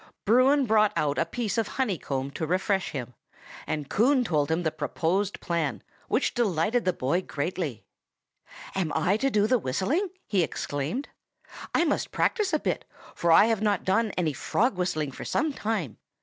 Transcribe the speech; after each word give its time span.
Bruin 0.25 0.65
brought 0.65 0.93
a 0.97 1.27
piece 1.27 1.59
of 1.59 1.67
honeycomb 1.77 2.31
to 2.31 2.47
refresh 2.47 2.89
him, 2.89 3.13
and 3.67 3.87
Coon 3.87 4.23
told 4.23 4.49
him 4.49 4.63
the 4.63 4.71
proposed 4.71 5.39
plan, 5.41 5.83
which 6.07 6.33
delighted 6.33 6.85
the 6.85 6.91
boy 6.91 7.21
greatly. 7.21 7.83
"And 8.73 8.91
I 8.95 9.11
am 9.11 9.17
to 9.19 9.29
do 9.29 9.45
the 9.45 9.59
whistling?" 9.59 10.09
he 10.25 10.41
exclaimed. 10.41 11.09
"I 11.75 11.83
must 11.85 12.11
practise 12.11 12.51
a 12.51 12.57
bit, 12.57 12.83
for 13.13 13.31
I 13.31 13.45
have 13.45 13.61
not 13.61 13.83
done 13.85 14.09
any 14.17 14.33
frog 14.33 14.75
whistling 14.75 15.11
for 15.11 15.23
some 15.23 15.53
time." 15.53 15.99